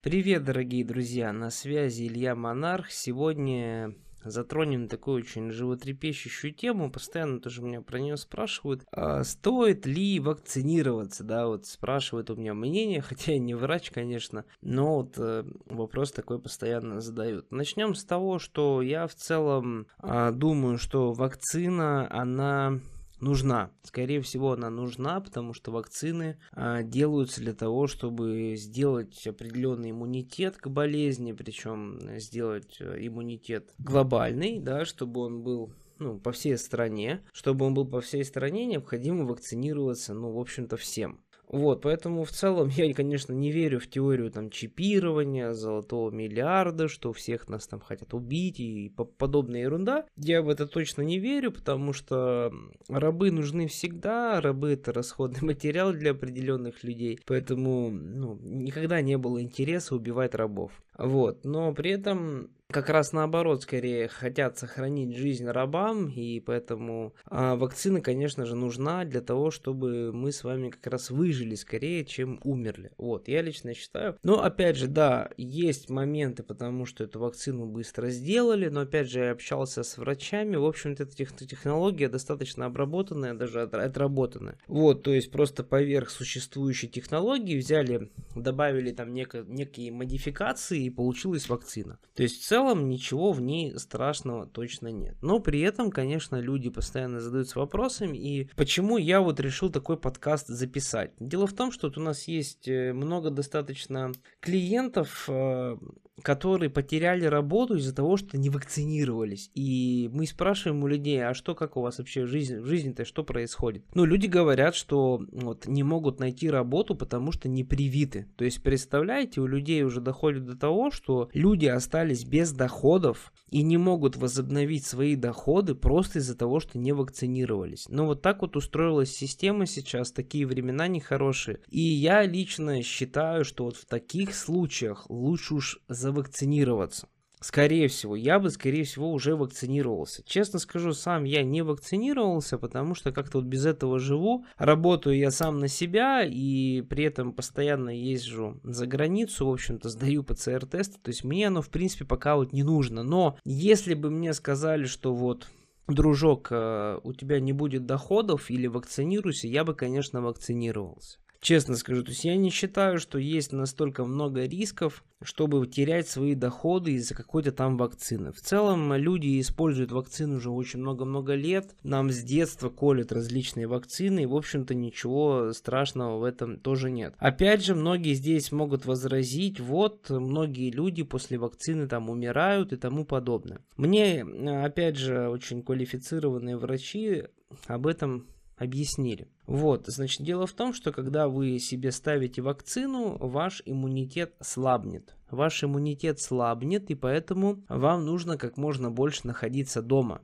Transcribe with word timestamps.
Привет, 0.00 0.44
дорогие 0.44 0.84
друзья! 0.84 1.32
На 1.32 1.50
связи 1.50 2.06
Илья 2.06 2.36
Монарх. 2.36 2.88
Сегодня 2.88 3.96
затронем 4.22 4.86
такую 4.86 5.16
очень 5.16 5.50
животрепещущую 5.50 6.54
тему. 6.54 6.88
Постоянно 6.88 7.40
тоже 7.40 7.62
меня 7.62 7.80
про 7.80 7.98
нее 7.98 8.16
спрашивают. 8.16 8.84
А 8.92 9.24
стоит 9.24 9.86
ли 9.86 10.20
вакцинироваться? 10.20 11.24
Да, 11.24 11.48
вот 11.48 11.66
спрашивают 11.66 12.30
у 12.30 12.36
меня 12.36 12.54
мнение, 12.54 13.00
хотя 13.02 13.32
я 13.32 13.40
не 13.40 13.54
врач, 13.54 13.90
конечно, 13.90 14.44
но 14.62 14.98
вот 14.98 15.14
э, 15.18 15.44
вопрос 15.66 16.12
такой 16.12 16.40
постоянно 16.40 17.00
задают. 17.00 17.50
Начнем 17.50 17.96
с 17.96 18.04
того, 18.04 18.38
что 18.38 18.82
я 18.82 19.08
в 19.08 19.16
целом 19.16 19.88
э, 20.00 20.30
думаю, 20.30 20.78
что 20.78 21.12
вакцина, 21.12 22.06
она 22.08 22.78
нужна. 23.20 23.70
Скорее 23.82 24.20
всего, 24.20 24.52
она 24.52 24.70
нужна, 24.70 25.20
потому 25.20 25.54
что 25.54 25.70
вакцины 25.70 26.38
а, 26.52 26.82
делаются 26.82 27.40
для 27.40 27.54
того, 27.54 27.86
чтобы 27.86 28.54
сделать 28.56 29.26
определенный 29.26 29.90
иммунитет 29.90 30.56
к 30.56 30.68
болезни, 30.68 31.32
причем 31.32 31.98
сделать 32.18 32.76
э, 32.80 32.96
иммунитет 33.00 33.72
глобальный, 33.78 34.60
да, 34.60 34.84
чтобы 34.84 35.20
он 35.20 35.42
был 35.42 35.72
ну, 35.98 36.18
по 36.18 36.32
всей 36.32 36.56
стране. 36.56 37.22
Чтобы 37.32 37.66
он 37.66 37.74
был 37.74 37.86
по 37.86 38.00
всей 38.00 38.24
стране, 38.24 38.66
необходимо 38.66 39.24
вакцинироваться, 39.24 40.14
ну, 40.14 40.32
в 40.32 40.38
общем-то, 40.38 40.76
всем. 40.76 41.20
Вот, 41.48 41.82
поэтому 41.82 42.24
в 42.24 42.30
целом 42.30 42.68
я, 42.76 42.92
конечно, 42.94 43.32
не 43.32 43.50
верю 43.50 43.80
в 43.80 43.88
теорию 43.88 44.30
там 44.30 44.50
чипирования, 44.50 45.52
золотого 45.52 46.10
миллиарда, 46.10 46.88
что 46.88 47.12
всех 47.12 47.48
нас 47.48 47.66
там 47.66 47.80
хотят 47.80 48.14
убить 48.14 48.60
и 48.60 48.92
подобная 49.18 49.62
ерунда. 49.62 50.06
Я 50.16 50.42
в 50.42 50.48
это 50.48 50.66
точно 50.66 51.02
не 51.02 51.18
верю, 51.18 51.52
потому 51.52 51.92
что 51.92 52.52
рабы 52.88 53.30
нужны 53.30 53.66
всегда, 53.66 54.40
рабы 54.40 54.72
это 54.72 54.92
расходный 54.92 55.40
материал 55.42 55.92
для 55.92 56.12
определенных 56.12 56.84
людей, 56.84 57.20
поэтому 57.26 57.90
ну, 57.90 58.38
никогда 58.42 59.00
не 59.00 59.16
было 59.16 59.42
интереса 59.42 59.94
убивать 59.94 60.34
рабов. 60.34 60.72
Вот, 60.96 61.44
но 61.44 61.72
при 61.72 61.92
этом 61.92 62.50
как 62.70 62.90
раз 62.90 63.12
наоборот, 63.14 63.62
скорее 63.62 64.08
хотят 64.08 64.58
сохранить 64.58 65.16
жизнь 65.16 65.46
рабам, 65.46 66.08
и 66.08 66.38
поэтому 66.38 67.14
а, 67.24 67.56
вакцина, 67.56 68.02
конечно 68.02 68.44
же, 68.44 68.54
нужна 68.54 69.06
для 69.06 69.22
того, 69.22 69.50
чтобы 69.50 70.12
мы 70.12 70.32
с 70.32 70.44
вами 70.44 70.68
как 70.68 70.86
раз 70.92 71.10
выжили 71.10 71.54
скорее, 71.54 72.04
чем 72.04 72.38
умерли. 72.44 72.92
Вот, 72.98 73.26
я 73.28 73.40
лично 73.40 73.72
считаю. 73.72 74.18
Но 74.22 74.42
опять 74.42 74.76
же, 74.76 74.86
да, 74.86 75.30
есть 75.38 75.88
моменты, 75.88 76.42
потому 76.42 76.84
что 76.84 77.04
эту 77.04 77.20
вакцину 77.20 77.64
быстро 77.64 78.10
сделали, 78.10 78.68
но 78.68 78.80
опять 78.80 79.10
же, 79.10 79.20
я 79.20 79.30
общался 79.30 79.82
с 79.82 79.96
врачами, 79.96 80.56
в 80.56 80.66
общем-то, 80.66 81.04
эта 81.04 81.46
технология 81.46 82.10
достаточно 82.10 82.66
обработанная, 82.66 83.32
даже 83.32 83.62
отработанная. 83.62 84.58
Вот, 84.66 85.04
то 85.04 85.14
есть 85.14 85.30
просто 85.30 85.64
поверх 85.64 86.10
существующей 86.10 86.88
технологии 86.88 87.56
взяли, 87.56 88.10
добавили 88.36 88.92
там 88.92 89.14
неко, 89.14 89.38
некие 89.38 89.90
модификации, 89.90 90.84
и 90.84 90.90
получилась 90.90 91.48
вакцина. 91.48 91.98
То 92.14 92.22
есть 92.22 92.42
в 92.42 92.46
целом 92.46 92.57
целом 92.58 92.88
ничего 92.88 93.30
в 93.30 93.40
ней 93.40 93.78
страшного 93.78 94.46
точно 94.46 94.88
нет. 94.88 95.16
Но 95.22 95.38
при 95.38 95.60
этом, 95.60 95.92
конечно, 95.92 96.36
люди 96.40 96.70
постоянно 96.70 97.20
задаются 97.20 97.60
вопросами, 97.60 98.18
и 98.18 98.50
почему 98.56 98.98
я 98.98 99.20
вот 99.20 99.38
решил 99.38 99.70
такой 99.70 99.96
подкаст 99.96 100.48
записать. 100.48 101.12
Дело 101.20 101.46
в 101.46 101.52
том, 101.52 101.70
что 101.70 101.86
вот 101.86 101.98
у 101.98 102.00
нас 102.00 102.26
есть 102.26 102.66
э, 102.66 102.92
много 102.92 103.30
достаточно 103.30 104.10
клиентов, 104.40 105.26
э, 105.28 105.76
которые 106.22 106.70
потеряли 106.70 107.24
работу 107.24 107.76
из-за 107.76 107.94
того, 107.94 108.16
что 108.16 108.38
не 108.38 108.50
вакцинировались. 108.50 109.50
И 109.54 110.10
мы 110.12 110.26
спрашиваем 110.26 110.82
у 110.82 110.86
людей, 110.86 111.24
а 111.24 111.34
что, 111.34 111.54
как 111.54 111.76
у 111.76 111.80
вас 111.80 111.98
вообще 111.98 112.24
в 112.24 112.28
жизни, 112.28 112.56
в 112.56 112.66
жизни-то, 112.66 113.04
что 113.04 113.24
происходит? 113.24 113.84
Ну, 113.94 114.04
люди 114.04 114.26
говорят, 114.26 114.74
что 114.74 115.22
вот 115.32 115.66
не 115.66 115.82
могут 115.82 116.20
найти 116.20 116.50
работу, 116.50 116.94
потому 116.94 117.32
что 117.32 117.48
не 117.48 117.64
привиты. 117.64 118.26
То 118.36 118.44
есть, 118.44 118.62
представляете, 118.62 119.40
у 119.40 119.46
людей 119.46 119.82
уже 119.82 120.00
доходит 120.00 120.44
до 120.44 120.56
того, 120.56 120.90
что 120.90 121.28
люди 121.32 121.66
остались 121.66 122.24
без 122.24 122.47
доходов 122.52 123.32
и 123.50 123.62
не 123.62 123.76
могут 123.76 124.16
возобновить 124.16 124.84
свои 124.84 125.14
доходы 125.14 125.74
просто 125.74 126.18
из-за 126.18 126.36
того, 126.36 126.60
что 126.60 126.78
не 126.78 126.92
вакцинировались. 126.92 127.86
Ну, 127.88 128.06
вот 128.06 128.22
так 128.22 128.42
вот 128.42 128.56
устроилась 128.56 129.14
система 129.14 129.66
сейчас, 129.66 130.10
такие 130.10 130.46
времена 130.46 130.88
нехорошие. 130.88 131.60
И 131.68 131.80
я 131.80 132.24
лично 132.24 132.82
считаю, 132.82 133.44
что 133.44 133.64
вот 133.64 133.76
в 133.76 133.86
таких 133.86 134.34
случаях 134.34 135.08
лучше 135.08 135.54
уж 135.54 135.80
за 135.88 136.08
завакцинироваться. 136.08 137.08
Скорее 137.40 137.86
всего, 137.86 138.16
я 138.16 138.40
бы, 138.40 138.50
скорее 138.50 138.84
всего, 138.84 139.12
уже 139.12 139.36
вакцинировался. 139.36 140.22
Честно 140.24 140.58
скажу, 140.58 140.92
сам 140.92 141.24
я 141.24 141.44
не 141.44 141.62
вакцинировался, 141.62 142.58
потому 142.58 142.94
что 142.94 143.12
как-то 143.12 143.38
вот 143.38 143.46
без 143.46 143.64
этого 143.64 143.98
живу. 144.00 144.44
Работаю 144.56 145.16
я 145.16 145.30
сам 145.30 145.60
на 145.60 145.68
себя 145.68 146.24
и 146.24 146.82
при 146.82 147.04
этом 147.04 147.32
постоянно 147.32 147.90
езжу 147.90 148.60
за 148.64 148.86
границу, 148.86 149.46
в 149.46 149.52
общем-то, 149.52 149.88
сдаю 149.88 150.24
ПЦР-тесты. 150.24 150.98
То 151.00 151.10
есть 151.10 151.22
мне 151.22 151.46
оно, 151.46 151.62
в 151.62 151.70
принципе, 151.70 152.04
пока 152.04 152.36
вот 152.36 152.52
не 152.52 152.64
нужно. 152.64 153.04
Но 153.04 153.38
если 153.44 153.94
бы 153.94 154.10
мне 154.10 154.34
сказали, 154.34 154.86
что 154.86 155.14
вот 155.14 155.46
дружок, 155.86 156.48
э, 156.50 156.98
у 157.02 157.12
тебя 157.12 157.40
не 157.40 157.52
будет 157.52 157.86
доходов 157.86 158.50
или 158.50 158.66
вакцинируйся, 158.66 159.46
я 159.46 159.64
бы, 159.64 159.74
конечно, 159.74 160.20
вакцинировался. 160.20 161.18
Честно 161.40 161.76
скажу, 161.76 162.02
то 162.02 162.10
есть 162.10 162.24
я 162.24 162.36
не 162.36 162.50
считаю, 162.50 162.98
что 162.98 163.16
есть 163.18 163.52
настолько 163.52 164.04
много 164.04 164.44
рисков, 164.44 165.04
чтобы 165.22 165.64
терять 165.68 166.08
свои 166.08 166.34
доходы 166.34 166.92
из-за 166.92 167.14
какой-то 167.14 167.52
там 167.52 167.76
вакцины. 167.76 168.32
В 168.32 168.40
целом 168.40 168.92
люди 168.94 169.40
используют 169.40 169.92
вакцины 169.92 170.36
уже 170.36 170.50
очень 170.50 170.80
много-много 170.80 171.34
лет. 171.34 171.76
Нам 171.82 172.10
с 172.10 172.22
детства 172.22 172.70
колят 172.70 173.12
различные 173.12 173.68
вакцины, 173.68 174.24
и 174.24 174.26
в 174.26 174.34
общем-то 174.34 174.74
ничего 174.74 175.52
страшного 175.52 176.18
в 176.18 176.24
этом 176.24 176.58
тоже 176.58 176.90
нет. 176.90 177.14
Опять 177.18 177.64
же, 177.64 177.74
многие 177.74 178.14
здесь 178.14 178.50
могут 178.50 178.84
возразить, 178.84 179.60
вот 179.60 180.10
многие 180.10 180.70
люди 180.70 181.04
после 181.04 181.38
вакцины 181.38 181.86
там 181.86 182.10
умирают 182.10 182.72
и 182.72 182.76
тому 182.76 183.04
подобное. 183.04 183.60
Мне, 183.76 184.22
опять 184.22 184.96
же, 184.96 185.28
очень 185.28 185.62
квалифицированные 185.62 186.56
врачи 186.56 187.24
об 187.66 187.86
этом 187.86 188.26
объяснили. 188.58 189.28
Вот, 189.46 189.86
значит, 189.86 190.22
дело 190.22 190.46
в 190.46 190.52
том, 190.52 190.74
что 190.74 190.92
когда 190.92 191.28
вы 191.28 191.58
себе 191.58 191.92
ставите 191.92 192.42
вакцину, 192.42 193.16
ваш 193.18 193.62
иммунитет 193.64 194.34
слабнет. 194.40 195.14
Ваш 195.30 195.64
иммунитет 195.64 196.20
слабнет, 196.20 196.90
и 196.90 196.94
поэтому 196.94 197.62
вам 197.68 198.04
нужно 198.04 198.36
как 198.36 198.56
можно 198.56 198.90
больше 198.90 199.26
находиться 199.26 199.82
дома. 199.82 200.20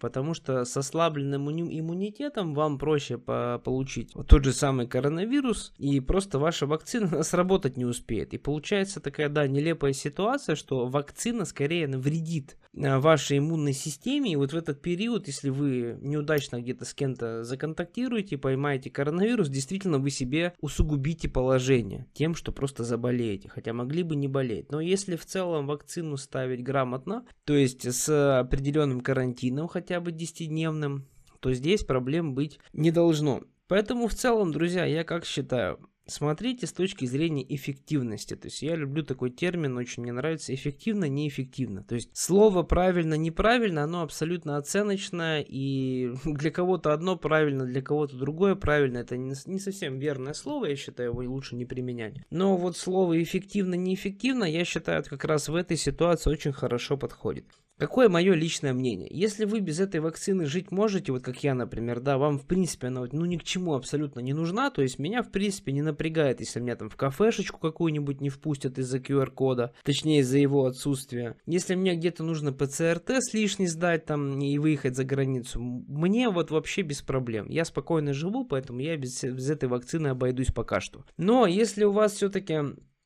Потому 0.00 0.32
что 0.32 0.64
с 0.64 0.76
ослабленным 0.76 1.50
иммунитетом 1.50 2.54
вам 2.54 2.78
проще 2.78 3.18
по 3.18 3.60
получить 3.64 4.12
тот 4.28 4.44
же 4.44 4.52
самый 4.52 4.86
коронавирус, 4.86 5.72
и 5.76 5.98
просто 5.98 6.38
ваша 6.38 6.66
вакцина 6.66 7.22
сработать 7.24 7.76
не 7.76 7.84
успеет. 7.84 8.32
И 8.32 8.38
получается 8.38 9.00
такая, 9.00 9.28
да, 9.28 9.48
нелепая 9.48 9.92
ситуация, 9.92 10.54
что 10.54 10.86
вакцина 10.86 11.44
скорее 11.44 11.88
навредит 11.88 12.56
вашей 12.74 13.38
иммунной 13.38 13.72
системе, 13.72 14.32
и 14.32 14.36
вот 14.36 14.52
в 14.52 14.56
этот 14.56 14.80
период, 14.82 15.26
если 15.26 15.50
вы 15.50 15.98
неудачно 16.00 16.60
где-то 16.60 16.84
с 16.84 16.94
кем-то 16.94 17.44
законтактируете, 17.44 18.38
поймаете 18.38 18.90
коронавирус, 18.90 19.48
действительно 19.48 19.98
вы 19.98 20.10
себе 20.10 20.54
усугубите 20.60 21.28
положение 21.28 22.06
тем, 22.12 22.34
что 22.34 22.52
просто 22.52 22.84
заболеете, 22.84 23.48
хотя 23.48 23.72
могли 23.72 24.02
бы 24.02 24.16
не 24.16 24.28
болеть. 24.28 24.70
Но 24.70 24.80
если 24.80 25.16
в 25.16 25.24
целом 25.26 25.66
вакцину 25.66 26.16
ставить 26.16 26.62
грамотно, 26.62 27.26
то 27.44 27.54
есть 27.54 27.90
с 27.92 28.38
определенным 28.40 29.00
карантином, 29.00 29.68
хотя 29.68 30.00
бы 30.00 30.10
10-дневным, 30.10 31.02
то 31.40 31.52
здесь 31.52 31.84
проблем 31.84 32.34
быть 32.34 32.58
не 32.72 32.90
должно. 32.90 33.42
Поэтому 33.68 34.08
в 34.08 34.14
целом, 34.14 34.50
друзья, 34.50 34.84
я 34.86 35.04
как 35.04 35.24
считаю, 35.24 35.78
смотрите 36.08 36.66
с 36.66 36.72
точки 36.72 37.04
зрения 37.04 37.44
эффективности. 37.54 38.34
То 38.34 38.46
есть 38.46 38.62
я 38.62 38.74
люблю 38.74 39.04
такой 39.04 39.30
термин, 39.30 39.76
очень 39.76 40.02
мне 40.02 40.12
нравится 40.12 40.54
эффективно, 40.54 41.04
неэффективно. 41.06 41.84
То 41.84 41.94
есть 41.94 42.10
слово 42.14 42.62
правильно, 42.62 43.14
неправильно, 43.14 43.84
оно 43.84 44.02
абсолютно 44.02 44.56
оценочное, 44.56 45.44
и 45.46 46.12
для 46.24 46.50
кого-то 46.50 46.92
одно 46.92 47.16
правильно, 47.16 47.64
для 47.64 47.82
кого-то 47.82 48.16
другое 48.16 48.54
правильно. 48.54 48.98
Это 48.98 49.16
не, 49.16 49.34
совсем 49.34 49.98
верное 49.98 50.32
слово, 50.32 50.66
я 50.66 50.76
считаю, 50.76 51.10
его 51.10 51.32
лучше 51.32 51.56
не 51.56 51.64
применять. 51.64 52.16
Но 52.30 52.56
вот 52.56 52.76
слово 52.76 53.22
эффективно, 53.22 53.74
неэффективно, 53.74 54.44
я 54.44 54.64
считаю, 54.64 55.04
как 55.04 55.24
раз 55.24 55.48
в 55.48 55.54
этой 55.54 55.76
ситуации 55.76 56.30
очень 56.30 56.52
хорошо 56.52 56.96
подходит. 56.96 57.46
Какое 57.78 58.08
мое 58.08 58.34
личное 58.34 58.72
мнение? 58.72 59.08
Если 59.10 59.44
вы 59.44 59.60
без 59.60 59.78
этой 59.78 60.00
вакцины 60.00 60.46
жить 60.46 60.72
можете, 60.72 61.12
вот 61.12 61.22
как 61.22 61.44
я, 61.44 61.54
например, 61.54 62.00
да, 62.00 62.18
вам 62.18 62.38
в 62.38 62.46
принципе 62.46 62.88
она 62.88 63.04
ну 63.12 63.24
ни 63.24 63.36
к 63.36 63.44
чему 63.44 63.74
абсолютно 63.74 64.18
не 64.18 64.32
нужна, 64.32 64.70
то 64.70 64.82
есть 64.82 64.98
меня 64.98 65.22
в 65.22 65.30
принципе 65.30 65.70
не 65.70 65.82
напрягает, 65.82 66.40
если 66.40 66.58
меня 66.58 66.74
там 66.74 66.90
в 66.90 66.96
кафешечку 66.96 67.60
какую-нибудь 67.60 68.20
не 68.20 68.30
впустят 68.30 68.78
из-за 68.78 68.98
QR-кода, 68.98 69.72
точнее 69.84 70.20
из-за 70.20 70.38
его 70.38 70.66
отсутствия. 70.66 71.36
Если 71.46 71.76
мне 71.76 71.94
где-то 71.94 72.24
нужно 72.24 72.52
ПЦР-тест 72.52 73.32
лишний 73.32 73.68
сдать 73.68 74.06
там 74.06 74.40
и 74.40 74.58
выехать 74.58 74.96
за 74.96 75.04
границу, 75.04 75.60
мне 75.60 76.30
вот 76.30 76.50
вообще 76.50 76.82
без 76.82 77.02
проблем. 77.02 77.48
Я 77.48 77.64
спокойно 77.64 78.12
живу, 78.12 78.44
поэтому 78.44 78.80
я 78.80 78.96
без, 78.96 79.22
без 79.22 79.50
этой 79.50 79.68
вакцины 79.68 80.08
обойдусь 80.08 80.52
пока 80.52 80.80
что. 80.80 81.04
Но 81.16 81.46
если 81.46 81.84
у 81.84 81.92
вас 81.92 82.14
все-таки 82.14 82.58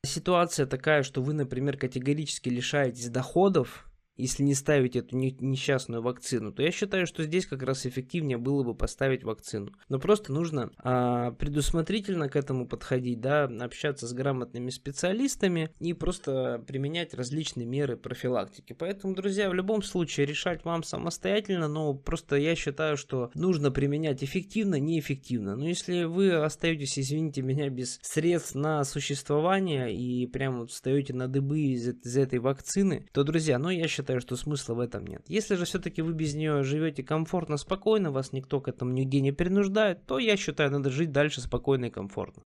ситуация 0.03 0.65
такая, 0.65 1.03
что 1.03 1.21
вы, 1.21 1.33
например, 1.33 1.77
категорически 1.77 2.49
лишаетесь 2.49 3.09
доходов, 3.09 3.87
если 4.15 4.43
не 4.43 4.53
ставить 4.53 4.95
эту 4.95 5.17
несчастную 5.17 6.01
вакцину, 6.01 6.51
то 6.51 6.61
я 6.61 6.71
считаю, 6.71 7.07
что 7.07 7.23
здесь 7.23 7.45
как 7.45 7.63
раз 7.63 7.85
эффективнее 7.85 8.37
было 8.37 8.63
бы 8.63 8.75
поставить 8.75 9.23
вакцину. 9.23 9.71
Но 9.89 9.99
просто 9.99 10.31
нужно 10.31 10.71
а, 10.77 11.31
предусмотрительно 11.31 12.29
к 12.29 12.35
этому 12.35 12.67
подходить, 12.67 13.19
да, 13.19 13.45
общаться 13.45 14.07
с 14.07 14.13
грамотными 14.13 14.69
специалистами 14.69 15.71
и 15.79 15.93
просто 15.93 16.63
применять 16.67 17.13
различные 17.13 17.65
меры 17.65 17.97
профилактики. 17.97 18.73
Поэтому, 18.73 19.15
друзья, 19.15 19.49
в 19.49 19.53
любом 19.53 19.81
случае 19.81 20.25
решать 20.25 20.63
вам 20.63 20.83
самостоятельно, 20.83 21.67
но 21.67 21.93
просто 21.93 22.35
я 22.35 22.55
считаю, 22.55 22.97
что 22.97 23.31
нужно 23.33 23.71
применять 23.71 24.23
эффективно, 24.23 24.79
неэффективно. 24.79 25.55
Но 25.55 25.67
если 25.67 26.03
вы 26.03 26.31
остаетесь, 26.33 26.99
извините 26.99 27.41
меня, 27.41 27.69
без 27.69 27.99
средств 28.01 28.55
на 28.55 28.83
существование 28.83 29.95
и 29.95 30.27
прямо 30.27 30.65
встаете 30.67 31.13
на 31.13 31.27
дыбы 31.27 31.59
из, 31.59 31.87
из 31.87 32.17
этой 32.17 32.39
вакцины, 32.39 33.07
то, 33.11 33.23
друзья, 33.23 33.57
ну 33.57 33.69
я 33.69 33.87
считаю, 34.03 34.19
что 34.19 34.35
смысла 34.35 34.73
в 34.73 34.79
этом 34.81 35.07
нет. 35.07 35.23
Если 35.29 35.55
же 35.55 35.63
все-таки 35.63 36.01
вы 36.01 36.13
без 36.13 36.35
нее 36.35 36.63
живете 36.63 37.03
комфортно, 37.03 37.57
спокойно, 37.57 38.11
вас 38.11 38.33
никто 38.33 38.59
к 38.59 38.67
этому 38.67 38.91
нигде 38.91 39.21
не 39.21 39.31
принуждает, 39.31 40.05
то 40.05 40.19
я 40.19 40.35
считаю, 40.35 40.71
надо 40.71 40.89
жить 40.89 41.11
дальше 41.11 41.39
спокойно 41.39 41.85
и 41.85 41.89
комфортно. 41.89 42.41